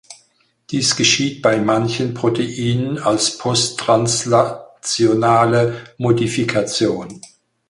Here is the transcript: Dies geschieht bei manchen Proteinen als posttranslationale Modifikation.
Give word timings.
Dies 0.71 0.95
geschieht 0.95 1.43
bei 1.43 1.59
manchen 1.59 2.15
Proteinen 2.15 2.97
als 2.97 3.37
posttranslationale 3.37 5.79
Modifikation. 5.99 7.21